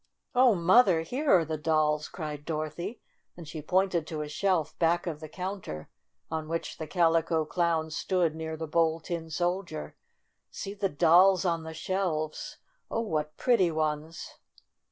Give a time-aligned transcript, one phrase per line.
[0.33, 2.99] "Oh, Mother, here are the dolls!' 9 cried Dorothy,
[3.37, 5.89] and she pointed to a shelf back of the counter
[6.31, 9.95] on which the Calico Clown, stood near the Bold Tin Soldier.
[10.49, 12.57] "See the dolls on the shelves!
[12.89, 14.39] Oh, what pretty ones!"